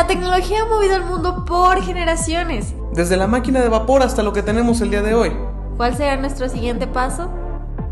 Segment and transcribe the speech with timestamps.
[0.00, 2.72] La tecnología ha movido el mundo por generaciones.
[2.94, 5.30] Desde la máquina de vapor hasta lo que tenemos el día de hoy.
[5.76, 7.30] ¿Cuál será nuestro siguiente paso?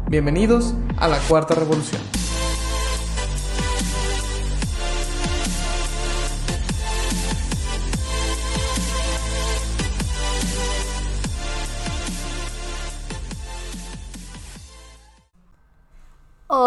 [0.09, 2.01] Bienvenidos a la Cuarta Revolución.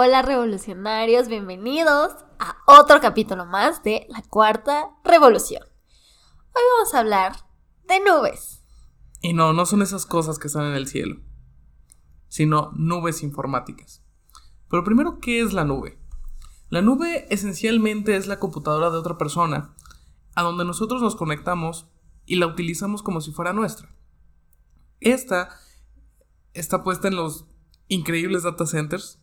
[0.03, 5.61] Hola revolucionarios, bienvenidos a otro capítulo más de la Cuarta Revolución.
[5.61, 7.33] Hoy vamos a hablar
[7.87, 8.63] de nubes.
[9.21, 11.21] Y no, no son esas cosas que están en el cielo,
[12.29, 14.03] sino nubes informáticas.
[14.71, 15.99] Pero primero, ¿qué es la nube?
[16.69, 19.75] La nube esencialmente es la computadora de otra persona,
[20.33, 21.91] a donde nosotros nos conectamos
[22.25, 23.95] y la utilizamos como si fuera nuestra.
[24.99, 25.59] Esta
[26.55, 27.45] está puesta en los
[27.87, 29.20] increíbles data centers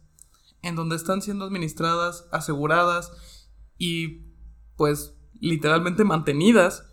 [0.62, 3.12] en donde están siendo administradas, aseguradas
[3.76, 4.24] y
[4.76, 6.84] pues literalmente mantenidas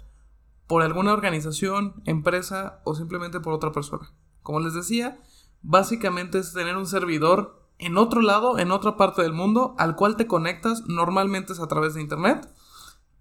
[0.68, 4.14] por alguna organización, empresa o simplemente por otra persona.
[4.42, 5.20] Como les decía,
[5.62, 10.16] básicamente es tener un servidor en otro lado, en otra parte del mundo, al cual
[10.16, 12.48] te conectas, normalmente es a través de Internet,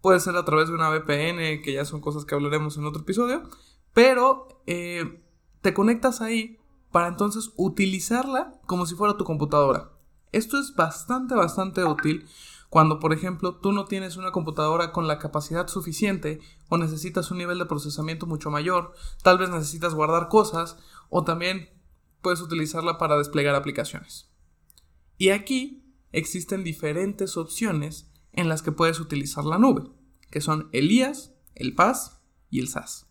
[0.00, 3.02] puede ser a través de una VPN, que ya son cosas que hablaremos en otro
[3.02, 3.42] episodio,
[3.92, 5.22] pero eh,
[5.60, 6.58] te conectas ahí
[6.92, 9.93] para entonces utilizarla como si fuera tu computadora.
[10.34, 12.26] Esto es bastante, bastante útil
[12.68, 17.38] cuando, por ejemplo, tú no tienes una computadora con la capacidad suficiente o necesitas un
[17.38, 20.76] nivel de procesamiento mucho mayor, tal vez necesitas guardar cosas
[21.08, 21.70] o también
[22.20, 24.28] puedes utilizarla para desplegar aplicaciones.
[25.18, 29.84] Y aquí existen diferentes opciones en las que puedes utilizar la nube,
[30.32, 32.18] que son el IaaS, el PaaS
[32.50, 33.06] y el SaaS.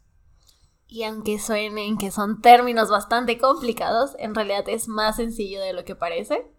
[0.88, 5.85] Y aunque suenen que son términos bastante complicados, en realidad es más sencillo de lo
[5.85, 6.52] que parece.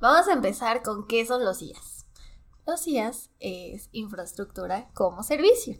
[0.00, 2.06] Vamos a empezar con qué son los IaaS.
[2.66, 5.76] Los IaaS es infraestructura como servicio.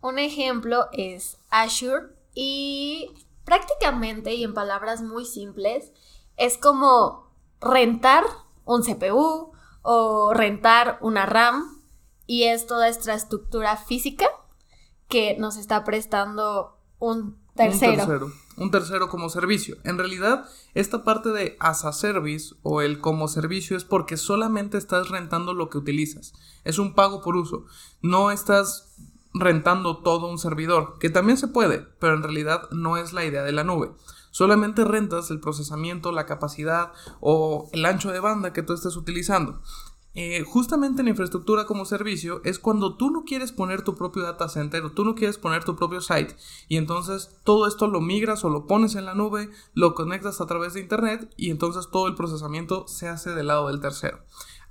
[0.00, 3.12] Un ejemplo es Azure y
[3.44, 5.92] prácticamente y en palabras muy simples
[6.36, 7.30] es como
[7.60, 8.24] rentar
[8.64, 9.52] un CPU
[9.82, 11.82] o rentar una RAM
[12.26, 14.26] y es toda esta estructura física
[15.08, 17.92] que nos está prestando un tercero.
[17.92, 19.76] Un tercero un tercero como servicio.
[19.84, 24.78] En realidad, esta parte de as a service o el como servicio es porque solamente
[24.78, 26.32] estás rentando lo que utilizas.
[26.64, 27.66] Es un pago por uso.
[28.02, 28.94] No estás
[29.34, 33.42] rentando todo un servidor, que también se puede, pero en realidad no es la idea
[33.42, 33.92] de la nube.
[34.30, 39.60] Solamente rentas el procesamiento, la capacidad o el ancho de banda que tú estés utilizando.
[40.20, 44.48] Eh, justamente en infraestructura como servicio es cuando tú no quieres poner tu propio data
[44.48, 46.34] center o tú no quieres poner tu propio site
[46.66, 50.46] y entonces todo esto lo migras o lo pones en la nube, lo conectas a
[50.46, 54.18] través de internet y entonces todo el procesamiento se hace del lado del tercero.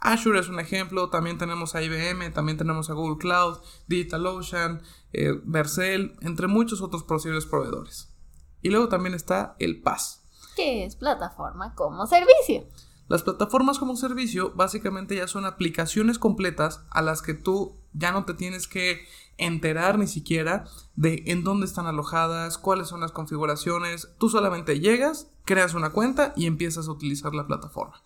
[0.01, 4.81] Azure es un ejemplo, también tenemos a IBM, también tenemos a Google Cloud, DigitalOcean,
[5.13, 8.13] eh, Vercel, entre muchos otros posibles proveedores.
[8.61, 10.25] Y luego también está el PaaS.
[10.57, 12.65] Que es plataforma como servicio.
[13.07, 18.25] Las plataformas como servicio básicamente ya son aplicaciones completas a las que tú ya no
[18.25, 19.05] te tienes que
[19.37, 24.09] enterar ni siquiera de en dónde están alojadas, cuáles son las configuraciones.
[24.17, 28.03] Tú solamente llegas, creas una cuenta y empiezas a utilizar la plataforma.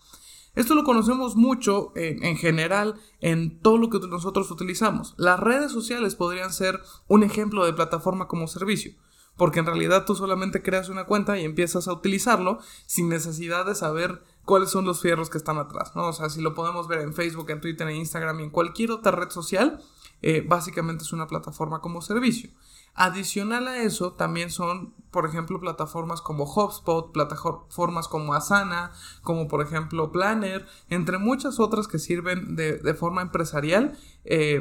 [0.53, 5.16] Esto lo conocemos mucho en, en, general en todo lo que nosotros utilizamos.
[5.17, 8.94] Las redes sociales podrían ser un ejemplo de plataforma como servicio,
[9.38, 13.75] porque en realidad tú solamente creas una cuenta y empiezas a utilizarlo sin necesidad de
[13.75, 16.07] saber cuáles son los fierros que están atrás, ¿no?
[16.07, 18.91] O sea, si lo podemos ver en Facebook, en Twitter, en Instagram y en cualquier
[18.91, 19.81] otra red social,
[20.22, 22.52] eh, básicamente es una plataforma como servicio.
[22.94, 28.91] Adicional a eso, también son, por ejemplo, plataformas como HubSpot, plataformas como Asana,
[29.24, 34.59] como por ejemplo Planner, entre muchas otras que sirven de, forma empresarial eh,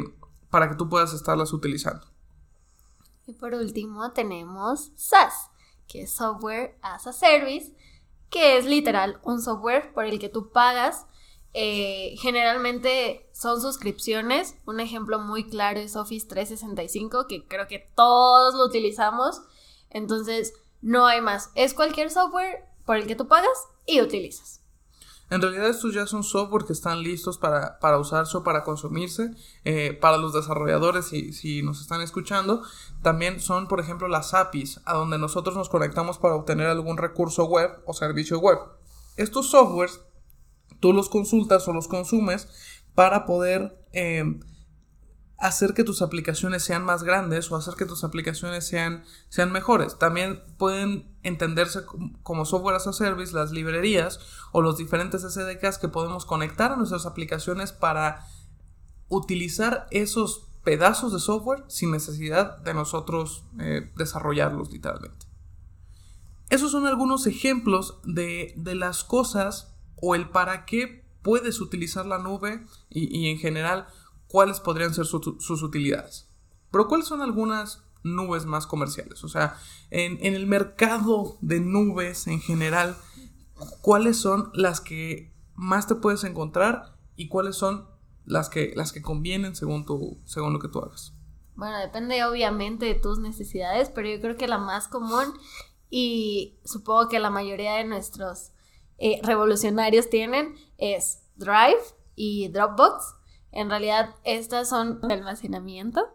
[0.48, 2.06] para que tú puedas estarlas utilizando.
[3.26, 5.50] Y por último tenemos SaaS,
[5.88, 7.74] que es Software as a Service,
[8.30, 11.06] que es literal un software por el que tú pagas.
[11.52, 14.54] Eh, generalmente son suscripciones.
[14.66, 19.42] Un ejemplo muy claro es Office 365, que creo que todos lo utilizamos.
[19.90, 21.50] Entonces, no hay más.
[21.56, 24.59] Es cualquier software por el que tú pagas y utilizas.
[25.30, 29.30] En realidad estos ya son software que están listos para, usarse o para consumirse.
[29.64, 32.62] Eh, para los desarrolladores, si, si nos están escuchando,
[33.02, 37.44] también son, por ejemplo, las APIs, a donde nosotros nos conectamos para obtener algún recurso
[37.44, 38.58] web o servicio web.
[39.16, 40.00] Estos softwares,
[40.80, 42.48] tú los consultas o los consumes
[42.96, 44.24] para poder eh,
[45.40, 49.98] hacer que tus aplicaciones sean más grandes o hacer que tus aplicaciones sean, sean mejores.
[49.98, 51.80] También pueden entenderse
[52.22, 54.20] como software as a service las librerías
[54.52, 58.26] o los diferentes SDKs que podemos conectar a nuestras aplicaciones para
[59.08, 65.26] utilizar esos pedazos de software sin necesidad de nosotros eh, desarrollarlos literalmente.
[66.50, 72.66] Esos son algunos ejemplos de, las cosas o el para qué puedes utilizar la nube
[72.90, 73.86] y, en general
[74.30, 76.28] cuáles podrían ser sus utilidades.
[76.70, 79.24] Pero ¿cuáles son algunas nubes más comerciales?
[79.24, 79.56] O sea,
[79.90, 82.96] en, en el mercado de nubes en general,
[83.80, 87.88] ¿cuáles son las que más te puedes encontrar y cuáles son
[88.24, 91.12] las que, las que convienen según, tu, según lo que tú hagas?
[91.56, 95.34] Bueno, depende obviamente de tus necesidades, pero yo creo que la más común
[95.90, 98.52] y supongo que la mayoría de nuestros
[98.98, 101.82] eh, revolucionarios tienen es Drive
[102.14, 103.16] y Dropbox.
[103.52, 106.08] En realidad estas son almacenamiento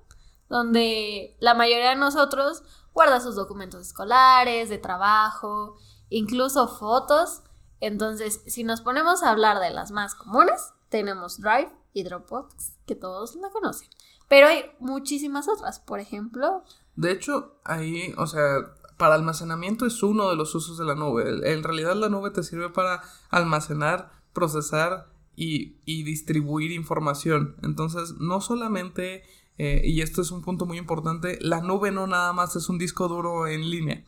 [0.50, 5.76] donde la mayoría de nosotros guarda sus documentos escolares, de trabajo,
[6.10, 7.42] incluso fotos.
[7.80, 12.96] Entonces, si nos ponemos a hablar de las más comunes, tenemos Drive y Dropbox, que
[12.96, 13.90] todos la conocen.
[14.28, 16.64] Pero hay muchísimas otras, por ejemplo.
[16.96, 21.52] De hecho, ahí, o sea, para almacenamiento es uno de los usos de la nube.
[21.52, 27.56] En realidad la nube te sirve para almacenar, procesar y, distribuir información.
[27.64, 29.24] Entonces, no solamente,
[29.58, 32.78] eh, y esto es un punto muy importante, la nube no nada más es un
[32.78, 34.04] disco duro en línea.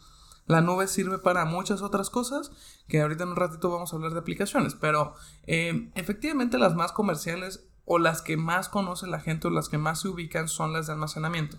[0.45, 2.51] La nube sirve para muchas otras cosas,
[2.87, 5.13] que ahorita en un ratito vamos a hablar de aplicaciones, pero
[5.45, 9.77] eh, efectivamente las más comerciales o las que más conoce la gente o las que
[9.77, 11.57] más se ubican son las de almacenamiento.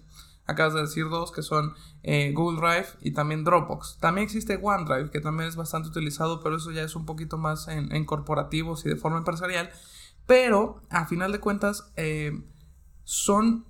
[0.49, 3.99] Acabas de decir dos que son eh, Google Drive y también Dropbox.
[4.01, 7.69] También existe OneDrive que también es bastante utilizado, pero eso ya es un poquito más
[7.69, 9.71] en, corporativos y de forma empresarial.
[10.27, 12.33] Pero a final de cuentas eh,
[13.05, 13.67] son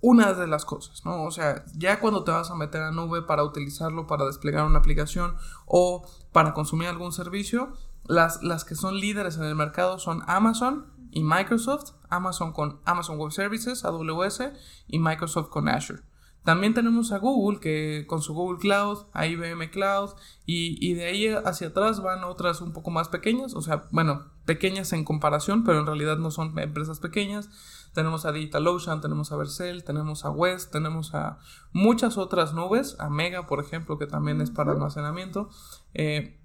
[0.00, 1.24] una de las cosas, ¿no?
[1.24, 4.78] O sea, ya cuando te vas a meter a nube para utilizarlo, para desplegar una
[4.78, 7.72] aplicación o para consumir algún servicio,
[8.04, 13.18] las, las que son líderes en el mercado son Amazon, y Microsoft, Amazon con Amazon
[13.18, 14.50] Web Services, AWS,
[14.86, 16.02] y Microsoft con Azure.
[16.48, 20.12] También tenemos a Google, que con su Google Cloud, a IBM Cloud,
[20.46, 24.94] y, de ahí hacia atrás van otras un poco más pequeñas, o sea, bueno, pequeñas
[24.94, 27.50] en comparación, pero en realidad no son empresas pequeñas.
[27.92, 31.38] Tenemos a DigitalOcean, tenemos a Vercel, tenemos a West, tenemos a
[31.72, 35.50] muchas otras nubes, a Mega, por ejemplo, que también es para almacenamiento.
[35.92, 36.40] Eh,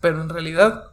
[0.00, 0.92] pero en realidad,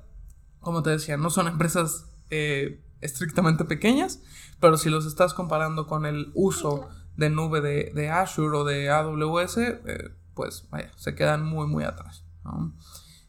[0.62, 4.22] como te decía, no son empresas eh, estrictamente pequeñas,
[4.60, 9.58] pero si los estás comparando con el uso de nube de, Azure o de AWS,
[9.58, 12.24] eh, pues vaya, se quedan muy, muy atrás.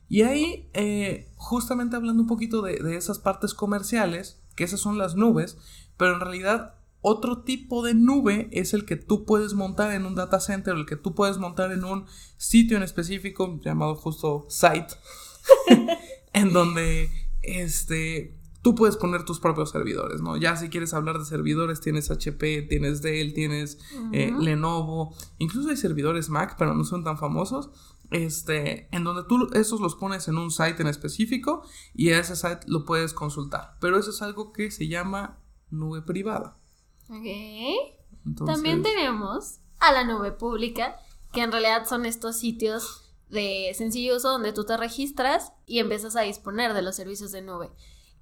[0.09, 5.17] Y ahí, eh, justamente hablando un poquito de, esas partes comerciales, que esas son las
[5.17, 5.59] nubes,
[5.97, 10.15] pero en realidad otro tipo de nube es el que tú puedes montar en un
[10.15, 12.07] data center, el que tú puedes montar en un
[12.37, 14.95] sitio en específico llamado justo site,
[16.33, 17.11] en donde
[17.43, 20.37] este, tú puedes poner tus propios servidores, ¿no?
[20.37, 23.79] Ya si quieres hablar de servidores, tienes HP, tienes Dell, tienes
[24.13, 27.71] eh, Lenovo, incluso hay servidores Mac, pero no son tan famosos,
[28.11, 31.63] este, en donde tú esos los pones en un site en específico
[31.95, 33.77] y ese site lo puedes consultar.
[33.81, 35.39] Pero eso es algo que se llama
[35.71, 36.57] nube privada.
[37.11, 38.47] Ok.
[38.47, 40.97] También tenemos a la nube pública,
[41.33, 46.17] que en realidad son estos sitios de sencillo uso donde tú te registras y empiezas
[46.17, 47.71] a disponer de los servicios de nube.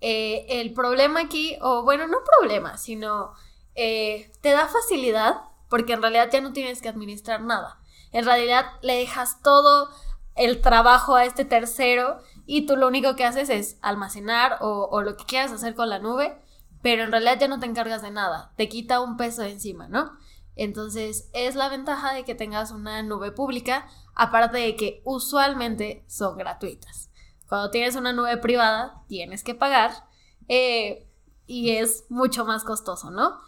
[0.09, 3.33] Eh, el problema aquí, o bueno, no problema, sino
[3.75, 7.81] eh, te da facilidad porque en realidad ya no tienes que administrar nada.
[8.13, 9.91] En realidad le dejas todo
[10.37, 15.03] el trabajo a este tercero y tú lo único que haces es almacenar o, o
[15.03, 16.41] lo que quieras hacer con la nube,
[16.83, 19.89] pero en realidad ya no te encargas de nada, te quita un peso de encima,
[19.89, 20.13] ¿no?
[20.55, 26.39] Entonces es la ventaja de que tengas una nube pública, aparte de que usualmente son
[26.39, 27.11] gratuitas.
[27.49, 29.93] Cuando tienes una nube privada, tienes que pagar
[30.49, 31.09] eh,
[31.47, 33.39] y es mucho más costoso, ¿no?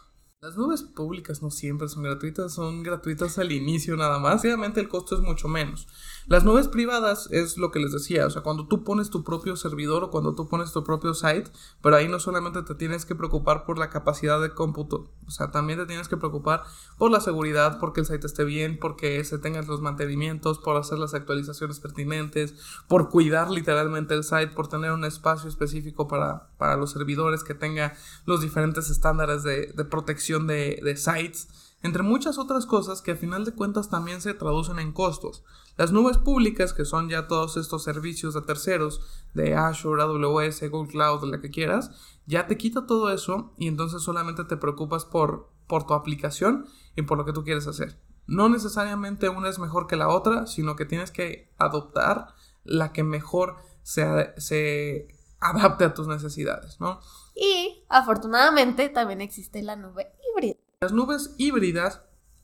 [0.41, 4.41] Las nubes públicas no siempre son gratuitas, son gratuitas al inicio nada más.
[4.41, 5.85] Obviamente el costo es mucho menos.
[6.29, 9.55] Las nubes privadas es lo que les decía, o sea, cuando tú pones tu propio
[9.55, 11.49] servidor o cuando tú pones tu propio site,
[11.81, 15.49] pero ahí no solamente te tienes que preocupar por la capacidad de cómputo, o sea,
[15.49, 16.61] también te tienes que preocupar
[16.99, 20.99] por la seguridad, porque el site esté bien, porque se tengan los mantenimientos, por hacer
[20.99, 22.53] las actualizaciones pertinentes,
[22.87, 27.55] por cuidar literalmente el site, por tener un espacio específico para, para los servidores que
[27.55, 27.95] tenga
[28.27, 31.47] los diferentes estándares de, protección de, de sites
[31.81, 35.43] entre muchas otras cosas que a final de cuentas también se traducen en costos.
[35.79, 38.99] Las nubes públicas, que son ya todos estos servicios de terceros,
[39.33, 41.91] de Azure, AWS, Google Cloud, la que quieras,
[42.25, 46.65] ya te quita todo eso y entonces solamente te preocupas por, por tu aplicación
[46.97, 47.97] y por lo que tú quieres hacer.
[48.27, 52.27] No necesariamente una es mejor que la otra, sino que tienes que adoptar
[52.65, 55.07] la que mejor se, se
[55.39, 56.99] adapte a tus necesidades, ¿no?
[57.33, 60.57] Y afortunadamente también existe la nube híbrida.
[60.81, 62.01] Las nubes híbridas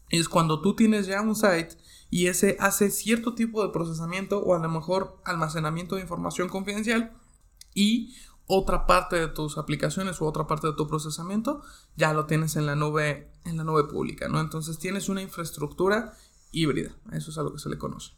[0.10, 1.78] es cuando tú tienes ya un site
[2.10, 7.14] y ese hace cierto tipo de procesamiento o a lo mejor almacenamiento de información confidencial
[7.74, 8.16] y
[8.48, 11.62] otra parte de tus aplicaciones u otra parte de tu procesamiento
[11.96, 14.40] ya lo tienes en la nube en la nube pública, ¿no?
[14.40, 16.14] Entonces tienes una infraestructura
[16.52, 18.14] híbrida, eso es a lo que se le conoce.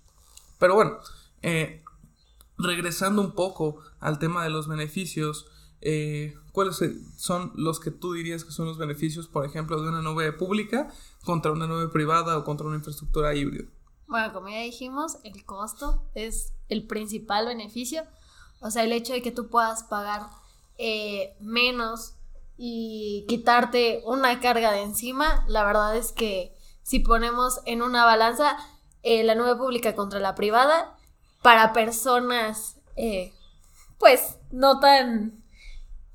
[0.60, 0.98] Pero bueno,
[1.42, 1.84] eh,
[2.58, 5.48] regresando un poco al tema de los beneficios,
[5.82, 6.84] eh, ¿cuáles
[7.18, 10.92] son los que tú dirías que son los beneficios, por ejemplo, de una nube pública
[11.24, 13.66] contra una nube privada o contra una infraestructura híbrida?
[14.08, 18.04] Bueno, como ya dijimos, el costo es el principal beneficio
[18.60, 20.28] o sea, el hecho de que tú puedas pagar
[20.78, 22.16] eh, menos
[22.58, 28.58] y quitarte una carga de encima, la verdad es que si ponemos en una balanza
[29.04, 30.96] eh, la nube pública contra la privada,
[31.44, 33.34] para personas, eh,
[34.00, 35.44] pues, no tan...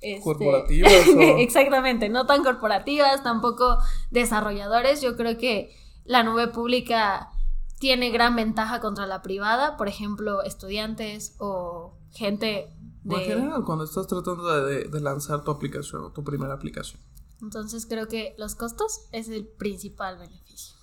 [0.02, 0.92] Este, corporativas.
[1.38, 3.78] exactamente, no tan corporativas, tampoco
[4.10, 5.00] desarrolladores.
[5.00, 7.30] Yo creo que la nube pública
[7.78, 12.68] tiene gran ventaja contra la privada, por ejemplo, estudiantes o gente
[13.04, 13.14] de...
[13.16, 17.00] En general, cuando estás tratando de, lanzar tu aplicación o tu primera aplicación.
[17.40, 20.76] Entonces creo que los costos es el principal beneficio.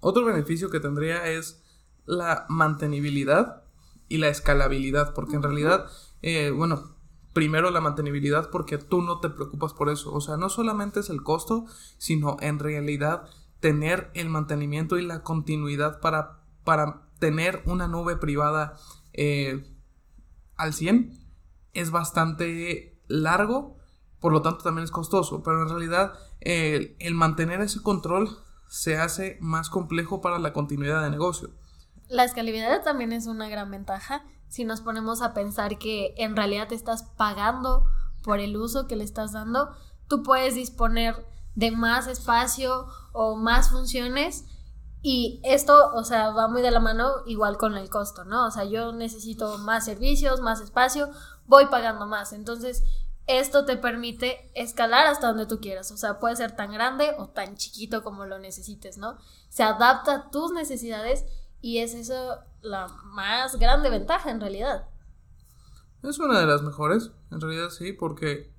[0.00, 1.62] Otro beneficio que tendría es
[2.04, 3.62] la mantenibilidad
[4.08, 5.86] y la escalabilidad, porque en realidad,
[6.22, 6.96] eh, bueno,
[7.32, 11.10] primero la mantenibilidad porque tú no te preocupas por eso, o sea, no solamente es
[11.10, 11.64] el costo,
[11.98, 13.24] sino en realidad
[13.60, 18.74] tener el mantenimiento y la continuidad para, para tener una nube privada
[19.12, 19.64] eh,
[20.56, 21.18] al 100
[21.72, 23.78] es bastante largo,
[24.20, 28.28] por lo tanto también es costoso, pero en realidad el, mantener ese control
[28.68, 31.50] se hace más complejo para la continuidad de negocio.
[32.08, 36.68] La escalabilidad también es una gran ventaja si nos ponemos a pensar que en realidad
[36.68, 37.86] te estás pagando
[38.22, 39.74] por el uso que le estás dando,
[40.08, 44.44] tú puedes disponer de más espacio o más funciones
[45.00, 48.46] y esto, o sea, va muy de la mano igual con el costo, ¿no?
[48.46, 51.08] O sea, yo necesito más servicios, más espacio,
[51.46, 52.34] voy pagando más.
[52.34, 52.84] Entonces,
[53.26, 55.90] esto te permite escalar hasta donde tú quieras.
[55.92, 59.16] O sea, puede ser tan grande o tan chiquito como lo necesites, ¿no?
[59.48, 61.24] Se adapta a tus necesidades
[61.62, 64.88] y es eso la más grande ventaja en realidad.
[66.02, 68.52] Es una de las mejores, en realidad sí, porque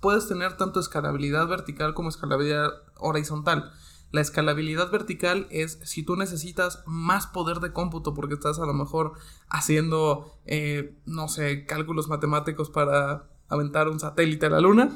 [0.00, 3.72] puedes tener tanto escalabilidad vertical como escalabilidad horizontal.
[4.10, 8.74] La escalabilidad vertical es si tú necesitas más poder de cómputo porque estás a lo
[8.74, 9.14] mejor
[9.48, 14.90] haciendo, eh, no sé, cálculos matemáticos para aventar un satélite a la luna.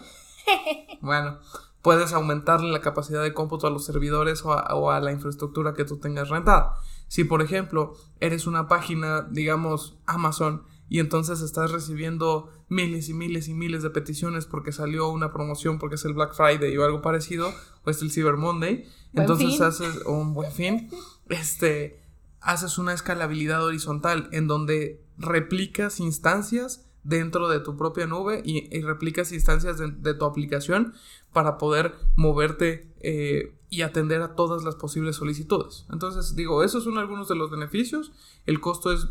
[1.02, 1.38] Bueno,
[1.82, 5.74] puedes aumentarle la capacidad de cómputo a los servidores o a, o a la infraestructura
[5.74, 6.74] que tú tengas rentada.
[7.08, 13.48] Si, por ejemplo, eres una página, digamos, Amazon, y entonces estás recibiendo miles y miles
[13.48, 17.02] y miles de peticiones porque salió una promoción porque es el Black Friday o algo
[17.02, 17.52] parecido
[17.84, 20.90] o es el Cyber Monday entonces haces un buen fin
[21.28, 22.00] este
[22.40, 29.30] haces una escalabilidad horizontal en donde replicas instancias dentro de tu propia nube y, replicas
[29.32, 30.92] instancias de, tu aplicación
[31.32, 35.86] para poder moverte eh, y atender a todas las posibles solicitudes.
[35.92, 38.12] Entonces, digo, esos son algunos de los beneficios.
[38.44, 39.06] El costo es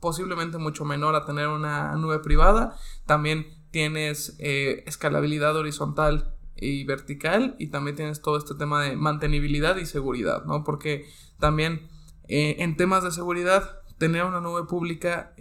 [0.00, 2.76] posiblemente mucho menor a tener una nube privada.
[3.04, 9.76] También tienes eh, escalabilidad horizontal y vertical y también tienes todo este tema de mantenibilidad
[9.76, 10.64] y seguridad, ¿no?
[10.64, 11.04] Porque
[11.38, 11.88] también
[12.28, 15.34] eh, en temas de seguridad, tener una nube pública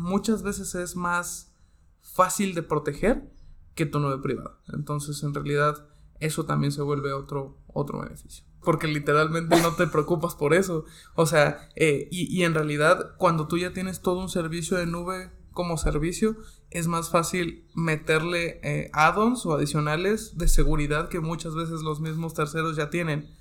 [0.00, 1.54] muchas veces es más
[2.00, 3.30] fácil de proteger
[3.74, 4.58] que tu nube privada.
[4.72, 5.86] Entonces, en realidad,
[6.18, 10.84] eso también se vuelve otro, otro beneficio porque literalmente no te preocupas por eso.
[11.14, 15.30] O sea, eh, y, en realidad cuando tú ya tienes todo un servicio de nube
[15.52, 16.36] como servicio,
[16.70, 22.34] es más fácil meterle eh, add-ons o adicionales de seguridad que muchas veces los mismos
[22.34, 23.34] terceros ya tienen.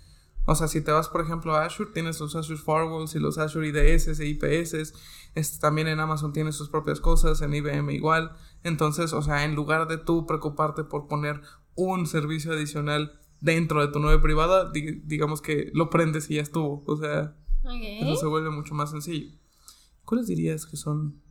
[0.50, 3.38] O sea, si te vas, por ejemplo, a Azure, tienes los Azure Firewalls y los
[3.38, 4.94] Azure IDS e IPS.
[5.36, 8.36] Este, también en Amazon tienes sus propias cosas, en IBM igual.
[8.64, 11.42] Entonces, o sea, en lugar de tú preocuparte por poner
[11.76, 16.84] un servicio adicional dentro de tu nube privada, digamos que lo prendes y ya estuvo.
[16.88, 17.36] O sea,
[18.02, 19.38] eso se vuelve mucho más sencillo.
[20.04, 21.22] ¿Cuáles dirías que son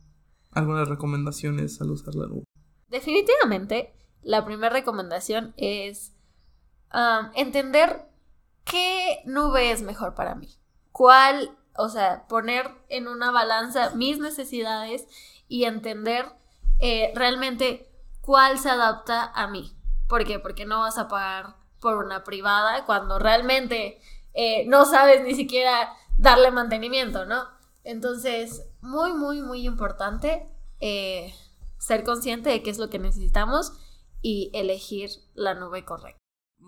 [0.51, 2.45] algunas recomendaciones al usar la nube?
[2.87, 6.13] Definitivamente, la primera recomendación es
[7.35, 8.08] entender
[8.69, 10.49] qué nube es mejor para mí.
[10.91, 15.07] ¿Cuál, o sea, poner en una balanza mis necesidades
[15.47, 16.25] y entender
[16.79, 17.89] eh, realmente
[18.21, 19.75] cuál se adapta a mí.
[20.07, 20.39] ¿Por qué?
[20.39, 23.99] Porque no vas a pagar por una privada cuando realmente
[24.33, 27.47] eh, no sabes ni siquiera darle mantenimiento, ¿no?
[27.83, 30.45] Entonces, muy, muy, muy importante
[30.79, 31.33] eh,
[31.77, 33.73] ser consciente de qué es lo que necesitamos
[34.21, 36.19] y elegir la nube correcta.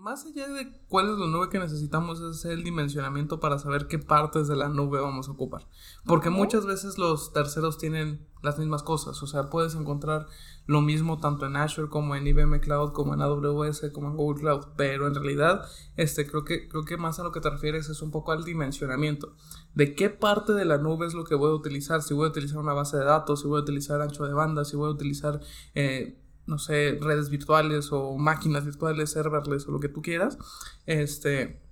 [0.02, 4.00] Más allá de cuál es la nube que necesitamos es el dimensionamiento para saber qué
[4.00, 5.68] partes de la nube vamos a ocupar.
[6.04, 9.22] Porque muchas veces los terceros tienen las mismas cosas.
[9.22, 10.26] O sea, puedes encontrar
[10.66, 14.40] lo mismo tanto en Azure como en IBM Cloud, como en AWS, como en Google
[14.40, 14.66] Cloud.
[14.76, 15.64] Pero en realidad,
[15.96, 18.42] este, creo que, creo que más a lo que te refieres es un poco al
[18.42, 19.36] dimensionamiento.
[19.74, 22.02] De qué parte de la nube es lo que voy a utilizar.
[22.02, 24.64] Si voy a utilizar una base de datos, si voy a utilizar ancho de banda,
[24.64, 25.40] si voy a utilizar...
[25.74, 30.38] Eh, no sé, redes virtuales o máquinas virtuales, serverless o lo que tú quieras.
[30.86, 31.62] Este,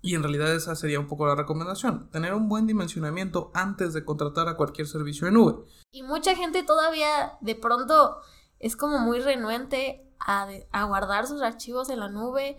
[0.00, 4.04] y en realidad esa sería un poco la recomendación, tener un buen dimensionamiento antes de
[4.04, 5.64] contratar a cualquier servicio en nube.
[5.90, 8.18] Y mucha gente todavía de pronto
[8.58, 12.56] es como muy renuente a, a guardar sus archivos en la nube.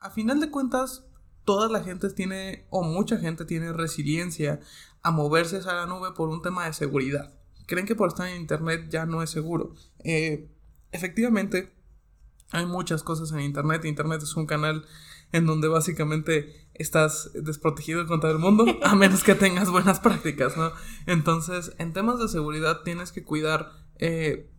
[0.00, 1.04] A final de cuentas,
[1.44, 4.60] toda la gente tiene, o mucha gente tiene resiliencia
[5.02, 7.34] a moverse a la nube por un tema de seguridad.
[7.66, 9.74] Creen que por estar en Internet ya no es seguro.
[10.04, 10.50] Eh,
[10.96, 11.72] efectivamente,
[12.50, 13.84] hay muchas cosas en Internet.
[13.84, 14.84] Internet es un canal
[15.32, 20.72] en donde básicamente estás desprotegido contra el mundo, a menos que tengas buenas prácticas, ¿no?
[21.06, 24.50] Entonces, en temas de seguridad tienes que cuidar eh,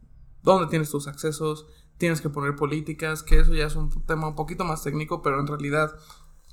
[0.43, 1.67] dónde tienes tus accesos,
[1.97, 5.39] tienes que poner políticas, que eso ya es un tema un poquito más técnico, pero
[5.39, 5.95] en realidad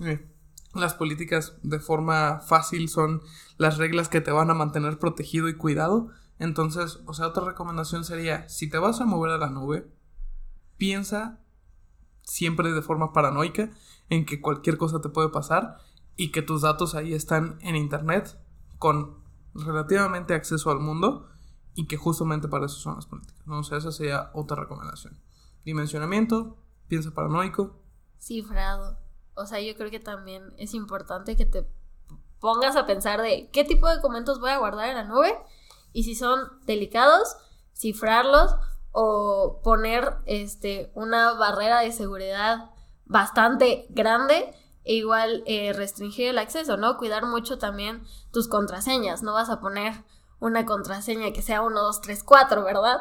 [0.00, 0.26] eh,
[0.74, 3.22] las políticas de forma fácil son
[3.58, 6.10] las reglas que te van a mantener protegido y cuidado.
[6.38, 9.90] Entonces, o sea, otra recomendación sería, si te vas a mover a la nube,
[10.76, 11.40] piensa
[12.22, 13.70] siempre de forma paranoica
[14.08, 15.78] en que cualquier cosa te puede pasar
[16.16, 18.38] y que tus datos ahí están en internet
[18.78, 19.22] con
[19.54, 21.28] relativamente acceso al mundo
[21.74, 23.44] y que justamente para eso son las políticas.
[23.64, 25.20] sea, esa sería otra recomendación.
[25.64, 26.56] Dimensionamiento,
[26.88, 27.80] piensa paranoico.
[28.18, 28.98] Cifrado.
[29.34, 31.66] O sea, yo creo que también es importante que te
[32.40, 35.34] pongas a pensar de qué tipo de documentos voy a guardar en la nube
[35.94, 37.36] y si son delicados,
[37.72, 38.54] cifrarlos
[38.92, 42.70] o poner este, una barrera de seguridad
[43.06, 46.98] bastante grande e igual eh, restringir el acceso, ¿no?
[46.98, 50.04] Cuidar mucho también tus contraseñas, no vas a poner
[50.40, 52.98] una contraseña que sea 1, 2, 3, 4, ¿verdad?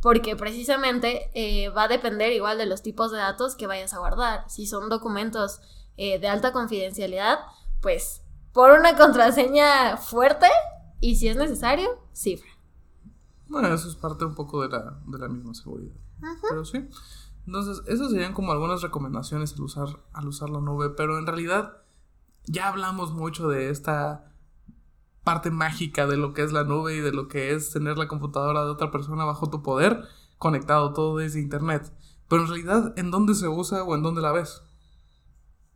[0.00, 3.98] Porque precisamente eh, va a depender igual de los tipos de datos que vayas a
[3.98, 4.44] guardar.
[4.48, 5.60] Si son documentos
[5.96, 7.38] eh, de alta confidencialidad,
[7.80, 10.46] pues por una contraseña fuerte
[11.04, 12.48] y si es necesario, cifra.
[13.48, 15.94] Bueno, eso es parte un poco de la, de la misma seguridad.
[16.48, 16.88] Pero sí.
[17.46, 21.82] Entonces, esas serían como algunas recomendaciones al usar, al usar la nube, pero en realidad
[22.46, 24.32] ya hablamos mucho de esta
[25.24, 28.08] parte mágica de lo que es la nube y de lo que es tener la
[28.08, 30.04] computadora de otra persona bajo tu poder,
[30.38, 31.92] conectado todo desde internet.
[32.30, 34.62] Pero en realidad, ¿en dónde se usa o en dónde la ves?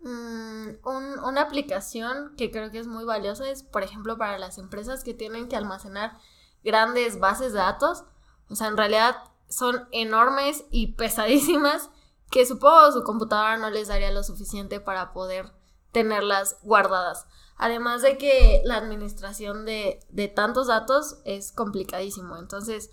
[0.01, 5.03] Mm, una aplicación que creo que es muy valiosa es, por ejemplo, para las empresas
[5.03, 6.19] que tienen que almacenar
[6.63, 8.05] grandes bases de datos.
[8.49, 9.17] O sea, en realidad
[9.49, 11.91] son enormes y pesadísimas
[12.31, 15.53] que supongo su computadora no les daría lo suficiente para poder
[15.93, 17.27] tenerlas guardadas.
[17.57, 22.37] Además de que la administración de, tantos datos es complicadísimo.
[22.37, 22.91] Entonces,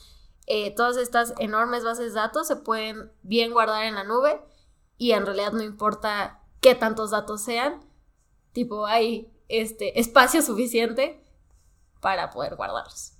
[0.47, 4.41] eh, todas estas enormes bases de datos se pueden bien guardar en la nube
[4.97, 7.79] y en realidad no importa qué tantos datos sean,
[8.51, 11.23] tipo hay este espacio suficiente
[12.01, 13.13] para poder guardarlos.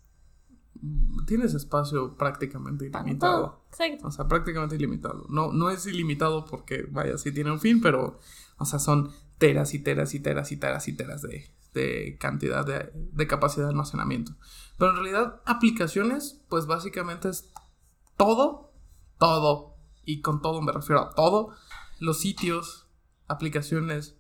[1.28, 3.64] Tienes espacio prácticamente ilimitado.
[4.02, 5.28] O sea, prácticamente ilimitado.
[5.30, 8.18] No, no es ilimitado porque, vaya, sí tiene un fin, pero,
[8.58, 12.66] o sea, son teras y teras y teras y teras y teras de, de cantidad
[12.66, 14.32] de, de capacidad de almacenamiento.
[14.80, 17.52] Pero en realidad, aplicaciones, pues básicamente es
[18.18, 18.74] todo,
[19.20, 21.52] todo, y con todo me refiero a todo,
[22.00, 22.85] los sitios,
[23.28, 24.16] aplicaciones,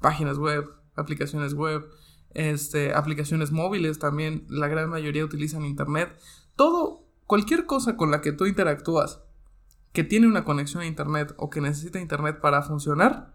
[0.00, 1.88] páginas web, aplicaciones web,
[2.30, 6.18] este, aplicaciones móviles también, la gran mayoría utilizan internet.
[6.54, 9.20] Todo, cualquier cosa con la que tú interactúas
[9.92, 13.32] que tiene una conexión a internet o que necesita internet para funcionar,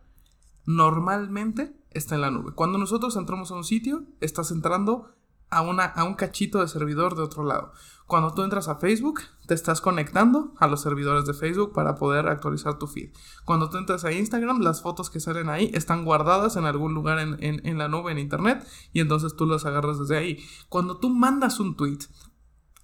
[0.66, 2.54] normalmente está en la nube.
[2.54, 5.16] Cuando nosotros entramos a un sitio, estás entrando
[5.50, 7.74] a, una, a un cachito de servidor de otro lado.
[8.12, 12.28] Cuando tú entras a Facebook, te estás conectando a los servidores de Facebook para poder
[12.28, 13.12] actualizar tu feed.
[13.46, 17.20] Cuando tú entras a Instagram, las fotos que salen ahí están guardadas en algún lugar
[17.20, 20.44] en, en la nube, en Internet, y entonces tú las agarras desde ahí.
[20.68, 22.00] Cuando tú mandas un tweet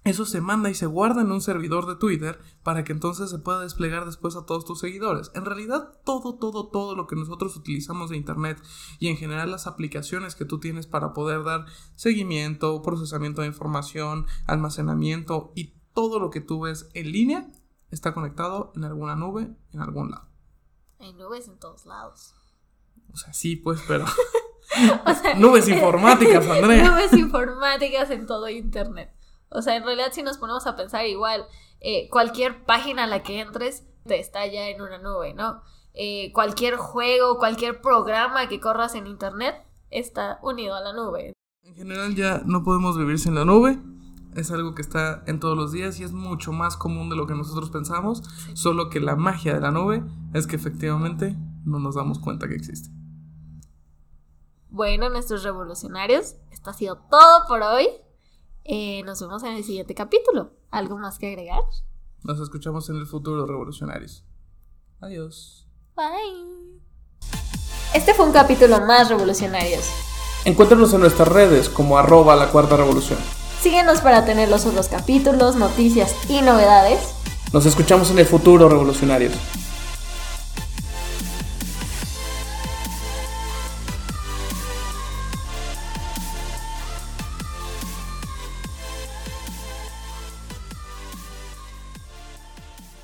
[0.04, 3.38] eso se manda y se guarda en un servidor de Twitter para que entonces se
[3.38, 5.30] pueda desplegar después a todos tus seguidores.
[5.34, 8.62] En realidad, todo, todo, todo lo que nosotros utilizamos de Internet
[8.98, 14.26] y en general las aplicaciones que tú tienes para poder dar seguimiento, procesamiento de información,
[14.46, 17.50] almacenamiento y todo lo que tú ves en línea
[17.90, 20.28] está conectado en alguna nube, en algún lado.
[21.00, 22.34] Hay nubes en todos lados.
[23.12, 24.04] O sea, sí, pues, pero...
[25.38, 26.90] nubes informáticas, Andrea.
[26.90, 29.17] Nubes informáticas en todo Internet.
[29.50, 31.46] O sea, en realidad si nos ponemos a pensar igual,
[31.80, 35.62] eh, cualquier página a la que entres te está ya en una nube, ¿no?
[35.98, 39.56] eh, cualquier juego, cualquier programa que corras en internet
[39.90, 41.32] está unido a la nube.
[41.62, 43.78] En general ya no podemos vivir sin la nube.
[44.36, 47.26] Es algo que está en todos los días y es mucho más común de lo
[47.26, 48.22] que nosotros pensamos.
[48.54, 52.54] Solo que la magia de la nube es que efectivamente no nos damos cuenta que
[52.54, 52.90] existe.
[54.70, 57.88] Bueno, nuestros revolucionarios, esto ha sido todo por hoy.
[58.70, 60.52] Eh, nos vemos en el siguiente capítulo.
[60.70, 61.62] ¿Algo más que agregar?
[62.22, 64.24] Nos escuchamos en el futuro, revolucionarios.
[65.00, 65.66] Adiós.
[65.96, 66.82] Bye.
[67.94, 69.88] Este fue un capítulo más revolucionarios.
[70.44, 73.18] Encuéntranos en nuestras redes como arroba la cuarta revolución.
[73.62, 77.14] Síguenos para tener los otros capítulos, noticias y novedades.
[77.54, 79.32] Nos escuchamos en el futuro, revolucionarios.